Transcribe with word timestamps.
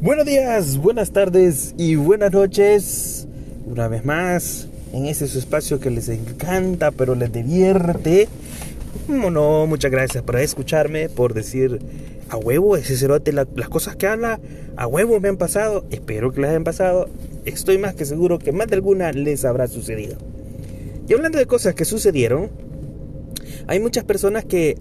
Buenos 0.00 0.26
días, 0.26 0.76
buenas 0.76 1.10
tardes 1.10 1.74
y 1.76 1.96
buenas 1.96 2.30
noches. 2.30 3.26
Una 3.66 3.88
vez 3.88 4.04
más, 4.04 4.68
en 4.92 5.06
ese 5.06 5.24
espacio 5.24 5.80
que 5.80 5.90
les 5.90 6.08
encanta, 6.08 6.92
pero 6.92 7.16
les 7.16 7.32
divierte. 7.32 8.28
No, 9.08 9.66
muchas 9.66 9.90
gracias 9.90 10.22
por 10.22 10.36
escucharme, 10.36 11.08
por 11.08 11.34
decir 11.34 11.80
a 12.28 12.36
huevo, 12.36 12.76
ese 12.76 12.96
cerote, 12.96 13.32
las 13.32 13.68
cosas 13.68 13.96
que 13.96 14.06
habla, 14.06 14.38
a 14.76 14.86
huevo 14.86 15.18
me 15.18 15.30
han 15.30 15.36
pasado. 15.36 15.84
Espero 15.90 16.30
que 16.30 16.42
les 16.42 16.50
hayan 16.50 16.62
pasado. 16.62 17.08
Estoy 17.44 17.78
más 17.78 17.96
que 17.96 18.04
seguro 18.04 18.38
que 18.38 18.52
más 18.52 18.68
de 18.68 18.76
alguna 18.76 19.10
les 19.10 19.44
habrá 19.44 19.66
sucedido. 19.66 20.16
Y 21.08 21.12
hablando 21.12 21.38
de 21.38 21.46
cosas 21.46 21.74
que 21.74 21.84
sucedieron, 21.84 22.50
hay 23.66 23.80
muchas 23.80 24.04
personas 24.04 24.44
que 24.44 24.78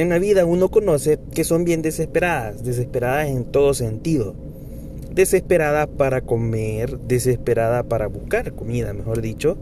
en 0.00 0.08
la 0.08 0.18
vida 0.18 0.46
uno 0.46 0.70
conoce 0.70 1.18
que 1.34 1.44
son 1.44 1.64
bien 1.64 1.82
desesperadas, 1.82 2.64
desesperadas 2.64 3.28
en 3.28 3.44
todo 3.44 3.74
sentido. 3.74 4.34
Desesperada 5.14 5.86
para 5.86 6.20
comer, 6.20 6.98
desesperada 7.00 7.82
para 7.82 8.06
buscar 8.06 8.52
comida, 8.52 8.92
mejor 8.92 9.20
dicho. 9.20 9.58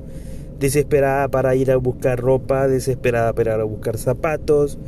Desesperada 0.60 1.29
para 1.29 1.55
ir 1.55 1.70
a 1.70 1.77
buscar 1.77 2.20
ropa, 2.20 2.69
desesperada 2.69 3.32
para 3.32 3.55
ir 3.55 3.60
a 3.60 3.65
buscar 3.65 3.96
zapatos, 3.96 4.79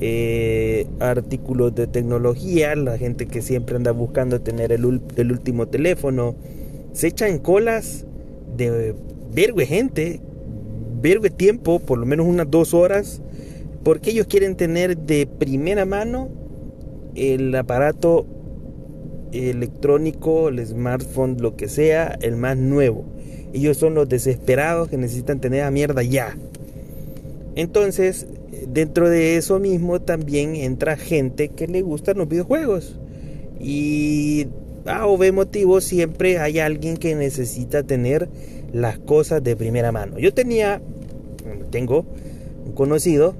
eh, 0.00 0.86
artículos 0.98 1.74
de 1.74 1.86
tecnología, 1.86 2.74
la 2.76 2.98
gente 2.98 3.26
que 3.26 3.42
siempre 3.42 3.76
anda 3.76 3.92
buscando 3.92 4.40
tener 4.40 4.72
el, 4.72 5.00
el 5.16 5.32
último 5.32 5.68
teléfono. 5.68 6.34
Se 6.92 7.08
echan 7.08 7.38
colas 7.38 8.04
de 8.56 8.94
vergüe 9.32 9.66
gente, 9.66 10.20
vergüe 11.00 11.30
tiempo, 11.30 11.78
por 11.78 11.98
lo 11.98 12.06
menos 12.06 12.26
unas 12.26 12.50
dos 12.50 12.74
horas 12.74 13.22
porque 13.82 14.10
ellos 14.10 14.26
quieren 14.26 14.56
tener 14.56 14.96
de 14.96 15.26
primera 15.26 15.84
mano 15.84 16.28
el 17.14 17.54
aparato 17.54 18.26
electrónico, 19.32 20.48
el 20.48 20.64
smartphone, 20.66 21.36
lo 21.40 21.56
que 21.56 21.68
sea, 21.68 22.18
el 22.20 22.36
más 22.36 22.56
nuevo. 22.56 23.04
Ellos 23.52 23.76
son 23.76 23.94
los 23.94 24.08
desesperados 24.08 24.88
que 24.88 24.96
necesitan 24.96 25.40
tener 25.40 25.62
a 25.62 25.70
mierda 25.70 26.02
ya. 26.02 26.36
Entonces, 27.56 28.26
dentro 28.68 29.08
de 29.08 29.36
eso 29.36 29.58
mismo 29.58 30.00
también 30.00 30.54
entra 30.56 30.96
gente 30.96 31.48
que 31.48 31.66
le 31.66 31.82
gustan 31.82 32.18
los 32.18 32.28
videojuegos. 32.28 32.98
Y 33.58 34.46
a 34.86 35.06
o 35.06 35.18
B 35.18 35.32
motivo 35.32 35.80
siempre 35.80 36.38
hay 36.38 36.58
alguien 36.58 36.96
que 36.96 37.14
necesita 37.14 37.82
tener 37.82 38.28
las 38.72 38.98
cosas 38.98 39.42
de 39.42 39.56
primera 39.56 39.92
mano. 39.92 40.18
Yo 40.18 40.32
tenía, 40.32 40.80
tengo 41.70 42.06
un 42.64 42.72
conocido 42.72 43.34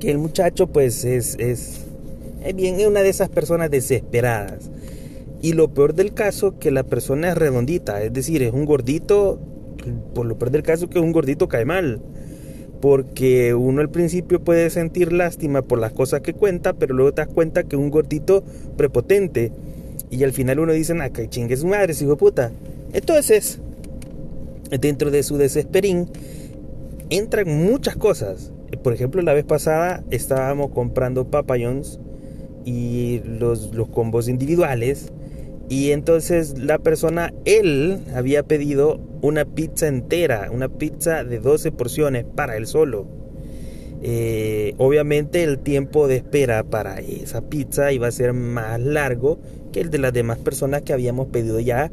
que 0.00 0.10
el 0.10 0.18
muchacho 0.18 0.66
pues 0.66 1.04
es, 1.04 1.36
es, 1.38 1.84
bien, 2.56 2.80
es 2.80 2.86
una 2.86 3.02
de 3.02 3.10
esas 3.10 3.28
personas 3.28 3.70
desesperadas. 3.70 4.70
Y 5.42 5.52
lo 5.52 5.68
peor 5.68 5.94
del 5.94 6.12
caso 6.12 6.58
que 6.58 6.70
la 6.70 6.82
persona 6.82 7.28
es 7.28 7.36
redondita, 7.36 8.02
es 8.02 8.12
decir, 8.12 8.42
es 8.42 8.52
un 8.52 8.64
gordito, 8.64 9.38
por 10.14 10.26
lo 10.26 10.36
peor 10.36 10.50
del 10.50 10.62
caso 10.62 10.90
que 10.90 10.98
un 10.98 11.12
gordito 11.12 11.48
cae 11.48 11.64
mal. 11.64 12.00
Porque 12.80 13.54
uno 13.54 13.82
al 13.82 13.90
principio 13.90 14.40
puede 14.40 14.70
sentir 14.70 15.12
lástima 15.12 15.60
por 15.60 15.78
las 15.78 15.92
cosas 15.92 16.22
que 16.22 16.32
cuenta, 16.32 16.72
pero 16.72 16.94
luego 16.94 17.12
te 17.12 17.22
das 17.22 17.32
cuenta 17.32 17.64
que 17.64 17.76
un 17.76 17.90
gordito 17.90 18.42
prepotente. 18.76 19.52
Y 20.10 20.24
al 20.24 20.32
final 20.32 20.60
uno 20.60 20.72
dice, 20.72 20.94
ah, 21.00 21.10
que 21.10 21.28
chingue 21.28 21.58
su 21.58 21.66
madre, 21.66 21.92
hijo 21.92 22.10
de 22.10 22.16
puta. 22.16 22.52
Entonces, 22.94 23.60
dentro 24.80 25.10
de 25.10 25.22
su 25.22 25.36
desesperín, 25.36 26.08
entran 27.10 27.48
muchas 27.48 27.96
cosas 27.96 28.50
por 28.76 28.92
ejemplo, 28.92 29.22
la 29.22 29.34
vez 29.34 29.44
pasada 29.44 30.04
estábamos 30.10 30.70
comprando 30.70 31.30
papayons 31.30 32.00
y 32.64 33.20
los, 33.24 33.70
combos 33.92 34.28
individuales. 34.28 35.12
Y 35.68 35.92
entonces 35.92 36.58
la 36.58 36.78
persona, 36.78 37.32
él 37.44 38.00
había 38.14 38.42
pedido 38.42 39.00
una 39.22 39.44
pizza 39.44 39.86
entera, 39.86 40.50
una 40.52 40.68
pizza 40.68 41.22
de 41.22 41.38
12 41.38 41.72
porciones 41.72 42.24
para 42.24 42.56
él 42.56 42.66
solo. 42.66 43.06
Eh, 44.02 44.74
obviamente 44.78 45.42
el 45.42 45.58
tiempo 45.58 46.08
de 46.08 46.16
espera 46.16 46.64
para 46.64 47.00
esa 47.00 47.42
pizza 47.42 47.92
iba 47.92 48.08
a 48.08 48.10
ser 48.10 48.32
más 48.32 48.80
largo 48.80 49.38
que 49.72 49.80
el 49.82 49.90
de 49.90 49.98
las 49.98 50.14
demás 50.14 50.38
personas 50.38 50.80
que 50.82 50.94
habíamos 50.94 51.28
pedido 51.28 51.60
ya 51.60 51.90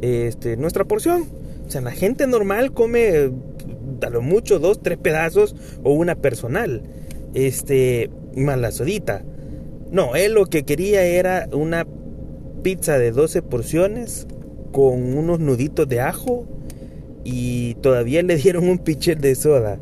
este, 0.00 0.56
nuestra 0.56 0.84
porción. 0.84 1.26
O 1.66 1.70
sea, 1.70 1.80
la 1.80 1.92
gente 1.92 2.26
normal 2.26 2.72
come 2.72 3.30
a 4.04 4.10
lo 4.10 4.22
mucho 4.22 4.58
dos, 4.58 4.82
tres 4.82 4.98
pedazos 4.98 5.54
o 5.82 5.92
una 5.92 6.14
personal. 6.14 6.82
Este, 7.34 8.10
más. 8.36 8.82
No, 9.90 10.16
él 10.16 10.32
lo 10.32 10.46
que 10.46 10.64
quería 10.64 11.04
era 11.04 11.48
una 11.52 11.86
pizza 12.62 12.98
de 12.98 13.10
12 13.10 13.42
porciones 13.42 14.26
con 14.72 15.16
unos 15.16 15.40
nuditos 15.40 15.88
de 15.88 16.00
ajo 16.00 16.46
y 17.24 17.74
todavía 17.74 18.22
le 18.22 18.36
dieron 18.36 18.68
un 18.68 18.78
pitcher 18.78 19.20
de 19.20 19.34
soda. 19.34 19.78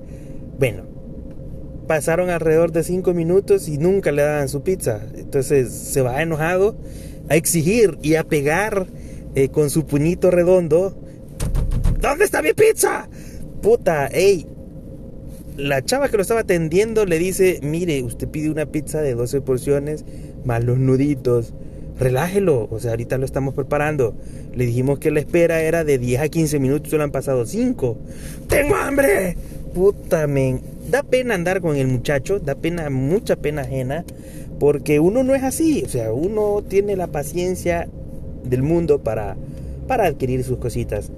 Bueno, 0.59 0.85
pasaron 1.87 2.31
alrededor 2.31 2.73
de 2.73 2.83
5 2.83 3.15
minutos 3.15 3.69
y 3.69 3.79
nunca 3.79 4.13
le 4.13 4.23
daban 4.23 4.49
su 4.49 4.63
pizza. 4.63 5.01
Entonces 5.15 5.73
se 5.73 6.03
va 6.03 6.23
enojado 6.23 6.77
a 7.29 7.37
exigir 7.37 7.99
y 8.03 8.17
a 8.17 8.25
pegar 8.25 8.87
eh, 9.35 9.49
con 9.49 9.71
su 9.71 9.87
puñito 9.87 10.31
redondo. 10.31 10.97
¿Dónde 12.01 12.25
está 12.25 12.43
mi 12.43 12.53
pizza? 12.53 13.09
Puta, 13.61 14.07
ey. 14.09 14.47
La 15.57 15.85
chava 15.85 16.09
que 16.09 16.17
lo 16.17 16.23
estaba 16.23 16.41
atendiendo 16.41 17.05
le 17.05 17.19
dice, 17.19 17.61
mire, 17.63 18.03
usted 18.03 18.29
pide 18.29 18.51
una 18.51 18.67
pizza 18.67 19.03
de 19.03 19.15
12 19.15 19.41
porciones 19.43 20.05
más 20.45 20.65
los 20.65 20.79
nuditos. 20.79 21.53
Relájelo, 21.99 22.67
o 22.71 22.81
sea, 22.81 22.93
ahorita 22.93 23.19
lo 23.19 23.27
estamos 23.27 23.55
preparando. 23.55 24.15
Le 24.55 24.65
dijimos 24.65 24.99
que 24.99 25.11
la 25.11 25.21
espera 25.21 25.63
era 25.63 25.85
de 25.85 25.99
10 25.99 26.21
a 26.23 26.29
15 26.29 26.59
minutos, 26.59 26.91
solo 26.91 27.05
han 27.05 27.11
pasado 27.11 27.45
5. 27.45 27.99
¡Tengo 28.49 28.75
hambre! 28.77 29.37
Puta, 29.75 30.27
men. 30.27 30.63
Da 30.91 31.03
pena 31.03 31.35
andar 31.35 31.61
con 31.61 31.77
el 31.77 31.87
muchacho, 31.87 32.41
da 32.41 32.55
pena, 32.55 32.89
mucha 32.91 33.37
pena 33.37 33.63
ajena, 33.63 34.05
porque 34.59 34.99
uno 34.99 35.23
no 35.23 35.35
es 35.35 35.43
así. 35.43 35.83
O 35.85 35.89
sea, 35.89 36.13
uno 36.13 36.65
tiene 36.67 36.97
la 36.97 37.09
paciencia 37.09 37.87
del 38.45 38.63
mundo 38.63 39.01
para, 39.01 39.37
para 39.87 40.07
adquirir 40.07 40.43
sus 40.43 40.59
cositas. 40.59 41.11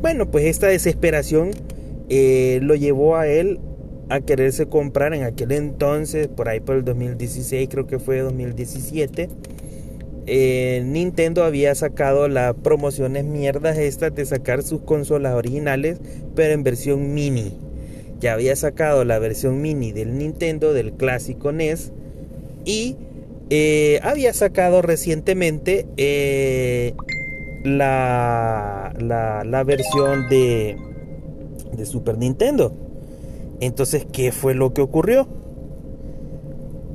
Bueno, 0.00 0.30
pues 0.30 0.46
esta 0.46 0.68
desesperación 0.68 1.50
eh, 2.12 2.58
lo 2.60 2.74
llevó 2.74 3.16
a 3.16 3.28
él 3.28 3.60
a 4.08 4.20
quererse 4.20 4.66
comprar 4.66 5.14
en 5.14 5.22
aquel 5.22 5.52
entonces, 5.52 6.26
por 6.26 6.48
ahí 6.48 6.58
por 6.58 6.74
el 6.74 6.84
2016, 6.84 7.68
creo 7.70 7.86
que 7.86 8.00
fue 8.00 8.18
2017. 8.18 9.28
Eh, 10.26 10.82
Nintendo 10.84 11.44
había 11.44 11.72
sacado 11.76 12.26
las 12.26 12.54
promociones 12.54 13.24
mierdas 13.24 13.78
estas 13.78 14.12
de 14.12 14.26
sacar 14.26 14.64
sus 14.64 14.80
consolas 14.80 15.34
originales, 15.34 16.00
pero 16.34 16.52
en 16.52 16.64
versión 16.64 17.14
mini. 17.14 17.56
Ya 18.18 18.32
había 18.32 18.56
sacado 18.56 19.04
la 19.04 19.20
versión 19.20 19.62
mini 19.62 19.92
del 19.92 20.18
Nintendo, 20.18 20.72
del 20.74 20.92
clásico 20.94 21.52
NES, 21.52 21.92
y 22.64 22.96
eh, 23.50 24.00
había 24.02 24.34
sacado 24.34 24.82
recientemente 24.82 25.86
la, 27.62 28.92
la, 28.98 29.44
la 29.44 29.64
versión 29.64 30.28
de 30.28 30.76
de 31.76 31.86
Super 31.86 32.18
Nintendo. 32.18 32.72
Entonces, 33.60 34.06
¿qué 34.10 34.32
fue 34.32 34.54
lo 34.54 34.72
que 34.72 34.80
ocurrió? 34.80 35.28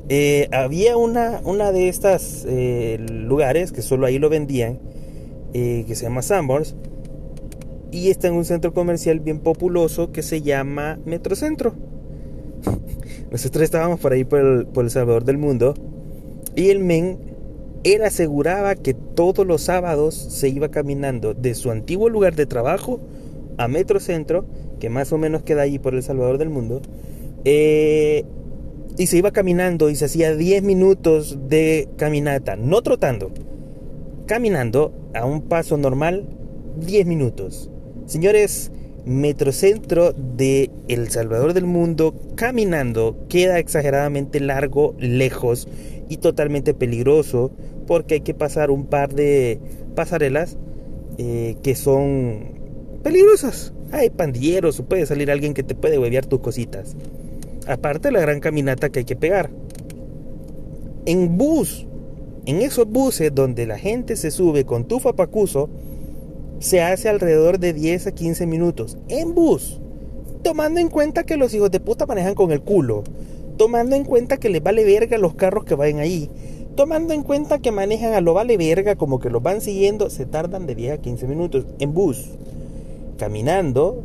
Eh, 0.10 0.48
había 0.52 0.98
una, 0.98 1.42
una 1.44 1.72
de 1.72 1.90
estas 1.90 2.46
eh, 2.48 2.98
lugares 3.10 3.72
que 3.72 3.82
solo 3.82 4.06
ahí 4.06 4.20
lo 4.20 4.30
vendían, 4.30 4.80
eh, 5.54 5.84
que 5.88 5.96
se 5.96 6.04
llama 6.04 6.22
Sanborns, 6.22 6.76
y 7.92 8.10
está 8.10 8.28
en 8.28 8.34
un 8.34 8.46
centro 8.46 8.74
comercial 8.74 9.20
bien 9.20 9.40
populoso 9.40 10.12
que 10.12 10.22
se 10.22 10.42
llama 10.42 11.00
Metrocentro. 11.06 11.74
Nosotros 13.32 13.64
estábamos 13.64 14.00
por 14.00 14.14
ahí 14.14 14.24
por 14.24 14.40
el, 14.40 14.68
por 14.68 14.84
el 14.84 14.92
Salvador 14.92 15.24
del 15.24 15.38
Mundo, 15.38 15.74
y 16.56 16.70
el 16.70 16.80
men 16.80 17.36
él 17.84 18.02
aseguraba 18.04 18.74
que 18.74 18.96
todos 18.96 19.46
los 19.46 19.62
sábados 19.62 20.16
se 20.16 20.50
iba 20.50 20.70
caminando 20.70 21.36
de 21.36 21.54
su 21.54 21.70
antiguo 21.70 22.10
lugar 22.10 22.36
de 22.36 22.48
trabajo 22.48 23.00
a 23.58 23.68
Metrocentro 23.68 24.46
que 24.80 24.90
más 24.90 25.12
o 25.14 25.18
menos 25.18 25.44
queda 25.44 25.64
ahí 25.64 25.80
por 25.80 25.94
El 25.96 26.04
Salvador 26.04 26.38
del 26.38 26.50
Mundo, 26.50 26.82
eh, 27.44 28.24
y 28.98 29.08
se 29.08 29.18
iba 29.18 29.32
caminando 29.32 29.90
y 29.90 29.96
se 29.96 30.06
hacía 30.06 30.36
10 30.36 30.64
minutos 30.64 31.38
de 31.48 31.90
caminata, 31.98 32.56
no 32.56 32.82
trotando, 32.82 33.32
caminando 34.26 34.94
a 35.14 35.26
un 35.26 35.42
paso 35.42 35.78
normal, 35.78 36.26
10 36.78 37.06
minutos. 37.06 37.70
Señores, 38.06 38.72
Metrocentro 39.06 40.14
de 40.14 40.72
El 40.88 41.10
Salvador 41.10 41.54
del 41.54 41.68
Mundo 41.68 42.16
caminando 42.34 43.16
queda 43.30 43.60
exageradamente 43.60 44.40
largo, 44.40 44.96
lejos 44.98 45.68
y 46.10 46.18
totalmente 46.18 46.74
peligroso 46.74 47.52
porque 47.86 48.16
hay 48.16 48.22
que 48.22 48.34
pasar 48.34 48.72
un 48.72 48.88
par 48.88 49.14
de 49.14 49.60
pasarelas 49.96 50.58
eh, 51.20 51.56
que 51.62 51.76
son 51.76 53.00
peligrosas. 53.04 53.74
Hay 53.96 54.10
pandilleros 54.10 54.78
o 54.82 54.86
puede 54.86 55.06
salir 55.06 55.32
alguien 55.32 55.54
que 55.54 55.64
te 55.64 55.74
puede 55.74 55.98
huevear 55.98 56.26
tus 56.26 56.42
cositas. 56.42 56.98
Aparte 57.66 58.12
la 58.12 58.20
gran 58.20 58.42
caminata 58.42 58.90
que 58.90 59.00
hay 59.00 59.06
que 59.06 59.16
pegar. 59.16 59.50
En 61.06 61.38
bus, 61.38 61.88
En 62.46 62.62
esos 62.62 62.88
buses 62.88 63.34
donde 63.34 63.66
la 63.66 63.80
gente 63.80 64.18
se 64.18 64.32
sube 64.32 64.66
con 64.66 64.84
tufa 64.84 65.14
pacuso, 65.14 65.70
se 66.60 66.82
hace 66.82 67.08
alrededor 67.10 67.58
de 67.58 67.74
10 67.74 68.08
a 68.08 68.12
15 68.12 68.46
minutos 68.46 68.98
en 69.08 69.34
bus. 69.34 69.80
Tomando 70.44 70.80
en 70.82 70.90
cuenta 70.90 71.24
que 71.24 71.38
los 71.38 71.54
hijos 71.54 71.72
de 71.72 71.80
puta 71.80 72.06
manejan 72.06 72.36
con 72.36 72.52
el 72.52 72.62
culo. 72.62 73.04
Tomando 73.58 73.96
en 73.96 74.04
cuenta 74.04 74.38
que 74.38 74.50
les 74.50 74.62
vale 74.62 74.84
verga 74.84 75.18
los 75.18 75.36
carros 75.36 75.64
que 75.64 75.74
vayan 75.74 76.00
ahí. 76.00 76.30
Tomando 76.76 77.14
en 77.14 77.24
cuenta 77.24 77.60
que 77.60 77.72
manejan 77.72 78.14
a 78.14 78.22
lo 78.22 78.34
vale 78.34 78.58
verga, 78.58 78.96
como 78.96 79.20
que 79.20 79.30
los 79.30 79.42
van 79.42 79.62
siguiendo, 79.62 80.10
se 80.10 80.26
tardan 80.26 80.68
de 80.68 80.76
10 80.76 80.94
a 80.94 81.02
15 81.02 81.28
minutos 81.28 81.66
en 81.80 81.94
bus. 81.94 82.30
Caminando 83.18 84.04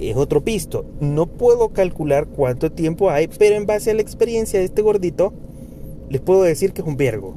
es 0.00 0.16
otro 0.16 0.42
pisto. 0.42 0.84
No 1.00 1.26
puedo 1.26 1.70
calcular 1.70 2.26
cuánto 2.26 2.72
tiempo 2.72 3.10
hay, 3.10 3.28
pero 3.28 3.56
en 3.56 3.66
base 3.66 3.90
a 3.90 3.94
la 3.94 4.02
experiencia 4.02 4.58
de 4.58 4.64
este 4.64 4.82
gordito, 4.82 5.32
les 6.08 6.20
puedo 6.20 6.42
decir 6.42 6.72
que 6.72 6.82
es 6.82 6.86
un 6.86 6.96
vergo. 6.96 7.34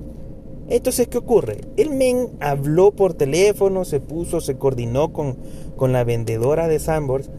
Entonces, 0.67 1.07
¿qué 1.07 1.17
ocurre? 1.17 1.61
El 1.77 1.91
men 1.91 2.29
habló 2.39 2.91
por 2.91 3.13
teléfono, 3.13 3.85
se 3.85 3.99
puso, 3.99 4.41
se 4.41 4.57
coordinó 4.57 5.13
con, 5.13 5.37
con 5.75 5.93
la 5.93 6.03
vendedora 6.03 6.67
de 6.67 6.79
Sambors 6.79 7.29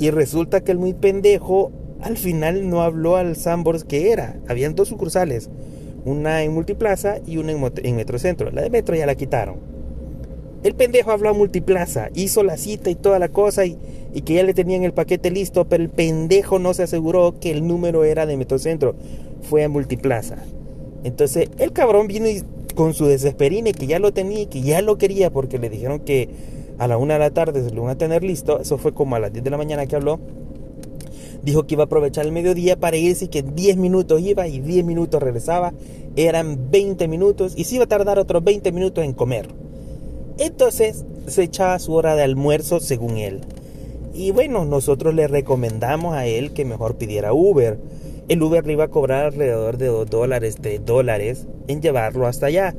y 0.00 0.10
resulta 0.10 0.62
que 0.62 0.72
el 0.72 0.78
muy 0.78 0.94
pendejo 0.94 1.70
al 2.00 2.16
final 2.16 2.68
no 2.68 2.82
habló 2.82 3.16
al 3.16 3.36
Sambors 3.36 3.84
que 3.84 4.10
era. 4.10 4.40
Habían 4.48 4.74
dos 4.74 4.88
sucursales 4.88 5.48
una 6.06 6.44
en 6.44 6.54
Multiplaza 6.54 7.18
y 7.26 7.36
una 7.36 7.52
en, 7.52 7.96
Metrocentro. 7.96 8.50
La 8.52 8.62
de 8.62 8.70
Metro 8.70 8.94
ya 8.94 9.06
la 9.06 9.16
quitaron. 9.16 9.75
El 10.62 10.74
pendejo 10.74 11.10
habló 11.10 11.28
a 11.28 11.32
Multiplaza, 11.32 12.08
hizo 12.14 12.42
la 12.42 12.56
cita 12.56 12.90
y 12.90 12.94
toda 12.94 13.18
la 13.18 13.28
cosa 13.28 13.64
y, 13.66 13.76
que 14.24 14.34
ya 14.34 14.42
le 14.42 14.54
tenían 14.54 14.82
el 14.82 14.92
paquete 14.92 15.30
listo, 15.30 15.66
pero 15.66 15.82
el 15.82 15.90
pendejo 15.90 16.58
no 16.58 16.74
se 16.74 16.82
aseguró 16.82 17.38
que 17.38 17.50
el 17.50 17.66
número 17.66 18.04
era 18.04 18.26
de 18.26 18.36
Metrocentro. 18.36 18.94
Fue 19.42 19.62
a 19.64 19.68
Multiplaza. 19.68 20.38
Entonces 21.04 21.50
el 21.58 21.72
cabrón 21.72 22.08
vino 22.08 22.26
con 22.74 22.94
su 22.94 23.06
desesperine 23.06 23.72
que 23.72 23.86
ya 23.86 23.98
lo 23.98 24.12
tenía 24.12 24.48
que 24.48 24.60
ya 24.60 24.82
lo 24.82 24.98
quería 24.98 25.30
porque 25.30 25.58
le 25.58 25.70
dijeron 25.70 26.00
que 26.00 26.28
a 26.78 26.88
la 26.88 26.98
una 26.98 27.14
de 27.14 27.20
la 27.20 27.30
tarde 27.30 27.62
se 27.62 27.70
lo 27.70 27.82
iban 27.82 27.90
a 27.90 27.98
tener 27.98 28.24
listo. 28.24 28.60
Eso 28.60 28.78
fue 28.78 28.92
como 28.92 29.16
a 29.16 29.20
las 29.20 29.32
10 29.32 29.44
de 29.44 29.50
la 29.50 29.56
mañana 29.56 29.86
que 29.86 29.96
habló 29.96 30.18
dijo 31.46 31.64
que 31.64 31.74
iba 31.74 31.84
a 31.84 31.86
aprovechar 31.86 32.26
el 32.26 32.32
mediodía 32.32 32.76
para 32.76 32.96
irse 32.96 33.26
y 33.26 33.28
que 33.28 33.42
10 33.42 33.76
minutos 33.76 34.20
iba 34.20 34.48
y 34.48 34.58
10 34.58 34.84
minutos 34.84 35.22
regresaba. 35.22 35.72
Eran 36.16 36.70
20 36.70 37.06
minutos 37.06 37.54
y 37.56 37.64
se 37.64 37.76
iba 37.76 37.84
a 37.84 37.88
tardar 37.88 38.18
otros 38.18 38.42
20 38.42 38.72
minutos 38.72 39.04
en 39.04 39.12
comer. 39.12 39.48
Entonces 40.38 41.04
se 41.26 41.42
echaba 41.42 41.78
su 41.78 41.94
hora 41.94 42.14
de 42.14 42.22
almuerzo 42.22 42.80
según 42.80 43.16
él. 43.16 43.40
Y 44.14 44.30
bueno, 44.30 44.64
nosotros 44.64 45.14
le 45.14 45.28
recomendamos 45.28 46.14
a 46.14 46.26
él 46.26 46.52
que 46.52 46.64
mejor 46.64 46.96
pidiera 46.96 47.32
Uber. 47.32 47.78
El 48.28 48.42
Uber 48.42 48.66
le 48.66 48.72
iba 48.72 48.84
a 48.84 48.88
cobrar 48.88 49.26
alrededor 49.26 49.76
de 49.76 49.86
2 49.86 50.08
dólares, 50.08 50.62
de 50.62 50.78
dólares 50.78 51.46
en 51.68 51.82
llevarlo 51.82 52.26
hasta 52.26 52.46
allá. 52.46 52.74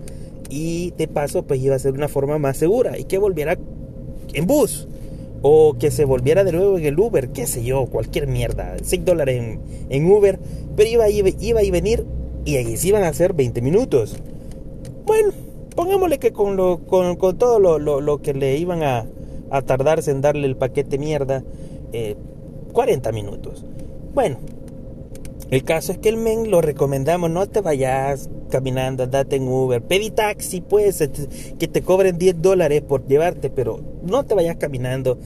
Y 0.49 0.91
de 0.97 1.07
paso, 1.07 1.43
pues 1.43 1.61
iba 1.61 1.75
a 1.75 1.79
ser 1.79 1.93
una 1.93 2.07
forma 2.07 2.37
más 2.37 2.57
segura 2.57 2.97
y 2.97 3.03
que 3.03 3.17
volviera 3.17 3.57
en 4.33 4.47
bus 4.47 4.87
o 5.41 5.77
que 5.77 5.91
se 5.91 6.05
volviera 6.05 6.43
de 6.43 6.51
nuevo 6.51 6.77
en 6.77 6.85
el 6.85 6.99
Uber, 6.99 7.29
qué 7.29 7.45
sé 7.45 7.63
yo, 7.63 7.85
cualquier 7.85 8.27
mierda, 8.27 8.75
6 8.81 9.05
dólares 9.05 9.37
en, 9.37 9.59
en, 9.89 10.11
Uber, 10.11 10.39
pero 10.75 10.89
iba, 10.89 11.09
iba, 11.09 11.29
iba 11.39 11.59
a 11.59 11.71
venir 11.71 12.05
y 12.43 12.55
ahí 12.55 12.77
se 12.77 12.87
iban 12.87 13.03
a 13.03 13.09
hacer 13.09 13.33
20 13.33 13.61
minutos. 13.61 14.17
Bueno, 15.05 15.31
pongámosle 15.77 16.17
que 16.17 16.33
con, 16.33 16.57
lo, 16.57 16.79
con, 16.79 17.15
con 17.17 17.37
todo 17.37 17.59
lo, 17.59 18.01
lo, 18.01 18.21
que 18.21 18.33
le 18.33 18.57
iban 18.57 18.81
a, 18.81 19.05
a, 19.51 19.61
tardarse 19.61 20.09
en 20.09 20.21
darle 20.21 20.47
el 20.47 20.57
paquete 20.57 20.97
mierda, 20.97 21.43
40 22.73 23.09
eh, 23.09 23.13
minutos. 23.13 23.63
Bueno, 24.15 24.39
el 25.51 25.63
caso 25.63 25.91
es 25.91 25.99
que 25.99 26.09
el 26.09 26.17
men 26.17 26.49
lo 26.49 26.61
recomendamos, 26.61 27.29
no 27.29 27.47
te 27.47 27.61
vayas 27.61 28.27
caminando, 28.49 29.03
andate 29.03 29.35
en 29.35 29.47
Uber, 29.47 29.83
pedí 29.83 30.09
taxi 30.09 30.61
pues, 30.61 30.97
que 31.59 31.67
te 31.67 31.83
cobren 31.83 32.17
10 32.17 32.41
dólares 32.41 32.81
por 32.81 33.05
llevarte, 33.05 33.51
pero 33.51 33.79
no 34.01 34.25
te 34.25 34.33
vayas 34.33 34.57
caminando. 34.57 35.19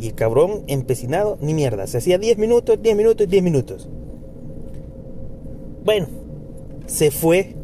Y 0.00 0.08
el 0.08 0.14
cabrón 0.14 0.64
empecinado, 0.66 1.38
ni 1.40 1.54
mierda, 1.54 1.86
se 1.86 1.98
hacía 1.98 2.18
10 2.18 2.38
minutos, 2.38 2.82
10 2.82 2.96
minutos, 2.96 3.28
10 3.28 3.42
minutos. 3.44 3.88
Bueno, 5.84 6.08
se 6.86 7.12
fue 7.12 7.54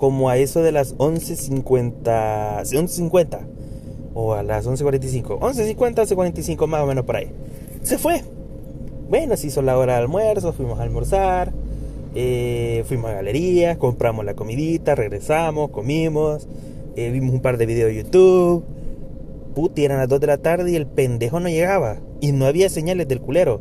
como 0.00 0.28
a 0.30 0.38
eso 0.38 0.62
de 0.62 0.72
las 0.72 0.96
11.50, 0.96 2.02
11.50 2.02 3.38
o 4.14 4.34
a 4.34 4.42
las 4.42 4.66
11.45, 4.66 5.38
11.50, 5.38 5.76
11.45 5.76 6.66
más 6.66 6.82
o 6.82 6.86
menos 6.86 7.04
por 7.04 7.16
ahí. 7.16 7.30
Se 7.82 7.98
fue 7.98 8.24
bueno, 9.10 9.36
se 9.36 9.48
hizo 9.48 9.60
la 9.60 9.76
hora 9.76 9.94
de 9.94 10.02
almuerzo, 10.02 10.52
fuimos 10.52 10.78
a 10.78 10.84
almorzar, 10.84 11.52
eh, 12.14 12.84
fuimos 12.86 13.10
a 13.10 13.14
galerías, 13.14 13.76
compramos 13.76 14.24
la 14.24 14.34
comidita, 14.34 14.94
regresamos, 14.94 15.70
comimos, 15.70 16.46
eh, 16.94 17.10
vimos 17.10 17.34
un 17.34 17.40
par 17.40 17.56
de 17.56 17.66
videos 17.66 17.88
de 17.88 17.96
YouTube. 17.96 18.64
Puti, 19.52 19.84
eran 19.84 19.98
las 19.98 20.08
2 20.08 20.20
de 20.20 20.26
la 20.28 20.38
tarde 20.38 20.70
y 20.70 20.76
el 20.76 20.86
pendejo 20.86 21.40
no 21.40 21.48
llegaba. 21.48 21.96
Y 22.20 22.30
no 22.30 22.46
había 22.46 22.68
señales 22.68 23.08
del 23.08 23.20
culero. 23.20 23.60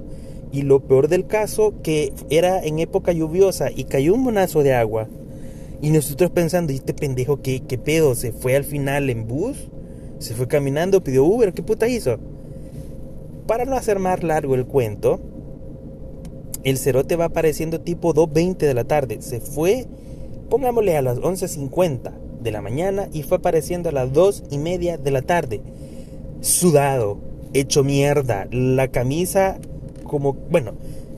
Y 0.51 0.61
lo 0.61 0.81
peor 0.81 1.07
del 1.07 1.25
caso, 1.25 1.73
que 1.81 2.13
era 2.29 2.63
en 2.63 2.77
época 2.77 3.11
lluviosa 3.11 3.71
y 3.75 3.85
cayó 3.85 4.13
un 4.13 4.21
monazo 4.21 4.61
de 4.61 4.75
agua. 4.75 5.07
Y 5.81 5.91
nosotros 5.91 6.31
pensando, 6.31 6.73
¿y 6.73 6.77
este 6.77 6.93
pendejo 6.93 7.41
qué, 7.41 7.61
qué 7.61 7.77
pedo? 7.77 8.15
¿Se 8.15 8.31
fue 8.31 8.55
al 8.55 8.63
final 8.63 9.09
en 9.09 9.27
bus? 9.27 9.69
¿Se 10.19 10.33
fue 10.33 10.47
caminando? 10.47 11.03
¿Pidió 11.03 11.23
Uber? 11.23 11.53
¿Qué 11.53 11.63
puta 11.63 11.87
hizo? 11.87 12.17
Para 13.47 13.65
no 13.65 13.75
hacer 13.75 13.97
más 13.99 14.21
largo 14.21 14.55
el 14.55 14.65
cuento, 14.65 15.19
el 16.63 16.77
cerote 16.77 17.15
va 17.15 17.25
apareciendo 17.25 17.79
tipo 17.81 18.13
2.20 18.13 18.57
de 18.57 18.73
la 18.73 18.83
tarde. 18.83 19.21
Se 19.21 19.39
fue, 19.39 19.87
pongámosle 20.49 20.97
a 20.97 21.01
las 21.01 21.19
11.50 21.19 22.11
de 22.41 22.51
la 22.51 22.61
mañana 22.61 23.09
y 23.13 23.23
fue 23.23 23.37
apareciendo 23.37 23.89
a 23.89 23.93
las 23.93 24.11
2 24.11 24.43
y 24.51 24.57
media 24.57 24.97
de 24.97 25.11
la 25.11 25.21
tarde. 25.21 25.61
Sudado, 26.41 27.19
hecho 27.53 27.83
mierda, 27.83 28.47
la 28.51 28.89
camisa 28.89 29.57
como, 30.03 30.33
bueno, 30.33 30.73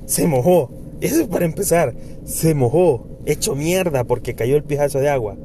se 0.05 0.27
mojó. 0.27 0.69
Eso 1.01 1.27
para 1.27 1.45
empezar, 1.45 1.95
se 2.25 2.53
mojó, 2.53 3.07
hecho 3.25 3.55
mierda 3.55 4.03
porque 4.03 4.35
cayó 4.35 4.55
el 4.55 4.63
pijazo 4.63 4.99
de 4.99 5.09
agua. 5.09 5.37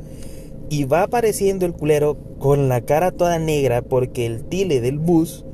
Y 0.68 0.84
va 0.84 1.02
apareciendo 1.02 1.64
el 1.66 1.72
culero 1.72 2.16
con 2.38 2.68
la 2.68 2.80
cara 2.80 3.12
toda 3.12 3.38
negra 3.38 3.82
porque 3.82 4.26
el 4.26 4.44
tile 4.44 4.80
del 4.80 4.98
bus, 4.98 5.44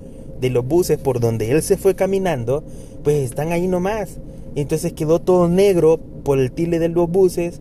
de 0.41 0.51
los 0.51 0.67
buses 0.67 0.99
por 0.99 1.21
donde 1.21 1.51
él 1.51 1.63
se 1.63 1.77
fue 1.77 1.95
caminando, 1.95 2.65
pues 3.05 3.17
están 3.17 3.53
ahí 3.53 3.69
nomás. 3.69 4.19
Entonces 4.55 4.93
quedó 4.93 5.19
todo 5.19 5.49
negro 5.49 5.99
por 6.25 6.39
el 6.39 6.53
tile 6.53 6.79
de 6.79 6.89
los 6.89 7.11
buses, 7.11 7.61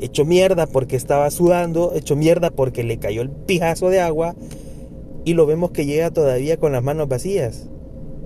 hecho 0.00 0.24
mierda 0.24 0.66
porque 0.66 0.96
estaba 0.96 1.30
sudando, 1.30 1.92
hecho 1.94 2.16
mierda 2.16 2.50
porque 2.50 2.84
le 2.84 2.98
cayó 2.98 3.22
el 3.22 3.30
pijazo 3.30 3.88
de 3.88 4.00
agua 4.00 4.34
y 5.24 5.34
lo 5.34 5.46
vemos 5.46 5.72
que 5.72 5.86
llega 5.86 6.10
todavía 6.10 6.56
con 6.56 6.72
las 6.72 6.82
manos 6.82 7.08
vacías. 7.08 7.68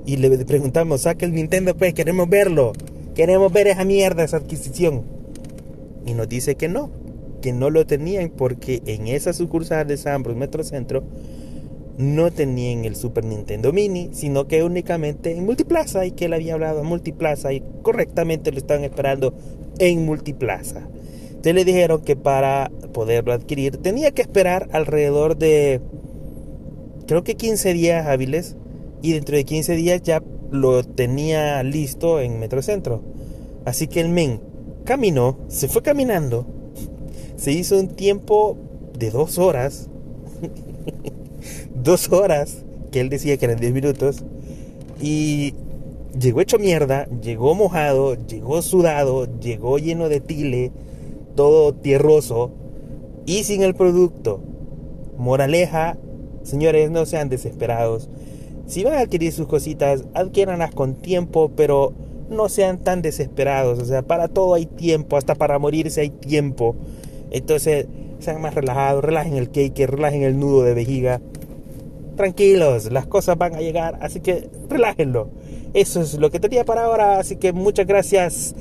Y 0.04 0.16
le 0.16 0.30
preguntamos, 0.44 1.02
saca 1.02 1.26
el 1.26 1.32
Nintendo 1.32 1.76
pues, 1.76 1.94
queremos 1.94 2.28
verlo, 2.28 2.72
queremos 3.14 3.52
ver 3.52 3.68
esa 3.68 3.84
mierda, 3.84 4.24
esa 4.24 4.38
adquisición. 4.38 5.21
Y 6.06 6.14
nos 6.14 6.28
dice 6.28 6.56
que 6.56 6.68
no, 6.68 6.90
que 7.40 7.52
no 7.52 7.70
lo 7.70 7.86
tenían 7.86 8.30
porque 8.30 8.82
en 8.86 9.08
esa 9.08 9.32
sucursal 9.32 9.86
de 9.86 9.96
San 9.96 10.22
Bruno 10.22 10.40
Metro 10.40 10.64
Centro 10.64 11.04
no 11.98 12.30
tenían 12.30 12.84
el 12.84 12.96
Super 12.96 13.24
Nintendo 13.24 13.72
Mini, 13.72 14.10
sino 14.12 14.48
que 14.48 14.64
únicamente 14.64 15.36
en 15.36 15.44
Multiplaza 15.44 16.06
y 16.06 16.12
que 16.12 16.24
él 16.26 16.32
había 16.32 16.54
hablado 16.54 16.80
en 16.80 16.86
Multiplaza 16.86 17.52
y 17.52 17.62
correctamente 17.82 18.50
lo 18.50 18.58
estaban 18.58 18.84
esperando 18.84 19.34
en 19.78 20.04
Multiplaza. 20.04 20.88
Entonces 21.28 21.54
le 21.54 21.64
dijeron 21.64 22.02
que 22.02 22.16
para 22.16 22.70
poderlo 22.92 23.32
adquirir 23.32 23.76
tenía 23.76 24.12
que 24.12 24.22
esperar 24.22 24.68
alrededor 24.72 25.36
de 25.36 25.80
creo 27.06 27.24
que 27.24 27.34
15 27.34 27.72
días 27.72 28.06
hábiles 28.06 28.56
y 29.02 29.12
dentro 29.12 29.36
de 29.36 29.44
15 29.44 29.74
días 29.74 30.02
ya 30.02 30.22
lo 30.50 30.84
tenía 30.84 31.62
listo 31.62 32.20
en 32.20 32.38
Metrocentro. 32.38 33.02
Así 33.64 33.88
que 33.88 34.00
el 34.00 34.08
men 34.08 34.40
caminó, 34.84 35.38
se 35.48 35.68
fue 35.68 35.82
caminando, 35.82 36.46
se 37.36 37.52
hizo 37.52 37.78
un 37.78 37.88
tiempo 37.88 38.56
de 38.98 39.10
dos 39.10 39.38
horas 39.38 39.88
dos 41.74 42.10
horas, 42.12 42.64
que 42.90 43.00
él 43.00 43.08
decía 43.08 43.36
que 43.36 43.44
eran 43.46 43.58
10 43.58 43.72
minutos, 43.72 44.24
y 45.00 45.54
llegó 46.18 46.40
hecho 46.40 46.58
mierda, 46.58 47.06
llegó 47.20 47.54
mojado, 47.54 48.14
llegó 48.26 48.62
sudado, 48.62 49.26
llegó 49.40 49.78
lleno 49.78 50.08
de 50.08 50.20
tile, 50.20 50.72
todo 51.34 51.72
tierroso 51.72 52.52
y 53.26 53.44
sin 53.44 53.62
el 53.62 53.74
producto. 53.74 54.40
Moraleja, 55.16 55.96
señores, 56.42 56.90
no 56.90 57.06
sean 57.06 57.28
desesperados. 57.28 58.08
Si 58.66 58.84
van 58.84 58.94
a 58.94 59.00
adquirir 59.00 59.32
sus 59.32 59.46
cositas, 59.46 60.04
adquiéranlas 60.14 60.72
con 60.72 60.94
tiempo, 60.94 61.50
pero 61.56 61.92
no 62.32 62.48
sean 62.48 62.78
tan 62.78 63.02
desesperados. 63.02 63.78
O 63.78 63.84
sea, 63.84 64.02
para 64.02 64.28
todo 64.28 64.54
hay 64.54 64.66
tiempo, 64.66 65.16
hasta 65.16 65.34
para 65.34 65.58
morirse 65.58 66.00
hay 66.00 66.10
tiempo. 66.10 66.74
Entonces, 67.30 67.86
sean 68.18 68.40
más 68.40 68.54
relajados, 68.54 69.04
relajen 69.04 69.36
el 69.36 69.50
cake, 69.50 69.86
relajen 69.86 70.22
el 70.22 70.38
nudo 70.38 70.64
de 70.64 70.74
vejiga 70.74 71.20
tranquilos, 72.16 72.90
las 72.92 73.06
cosas 73.06 73.36
van 73.38 73.54
a 73.54 73.60
llegar, 73.60 73.98
así 74.00 74.20
que 74.20 74.48
relájenlo. 74.68 75.30
Eso 75.74 76.00
es 76.00 76.14
lo 76.14 76.30
que 76.30 76.40
tenía 76.40 76.64
para 76.64 76.84
ahora, 76.84 77.18
así 77.18 77.36
que 77.36 77.52
muchas 77.52 77.86
gracias. 77.86 78.54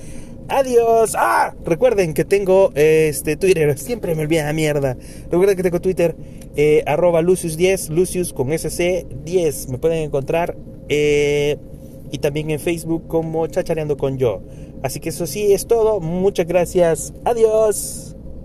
Adiós. 0.48 1.16
Ah, 1.18 1.54
recuerden 1.66 2.14
que 2.14 2.26
tengo 2.26 2.72
este 2.76 3.38
Twitter. 3.38 3.78
Siempre 3.78 4.16
me 4.16 4.24
olvida 4.24 4.46
la 4.46 4.54
mierda. 4.54 4.98
Recuerden 5.30 5.56
que 5.56 5.64
tengo 5.64 5.80
Twitter. 5.80 6.16
Eh, 6.56 6.84
arroba 6.86 7.22
Lucius10. 7.22 7.90
Lucius 7.90 8.34
con 8.34 8.50
SC10. 8.50 9.70
Me 9.70 9.78
pueden 9.78 10.04
encontrar. 10.04 10.58
Eh, 10.90 11.58
y 12.12 12.20
también 12.20 12.52
en 12.52 12.60
Facebook 12.60 13.08
como 13.08 13.48
Chachareando 13.48 13.98
con 13.98 14.18
Yo. 14.18 14.42
Así 14.84 15.00
que 15.00 15.10
eso 15.10 15.26
sí 15.26 15.54
es 15.54 15.68
todo. 15.68 16.00
Muchas 16.00 16.48
gracias. 16.48 17.14
Adiós. 17.24 18.11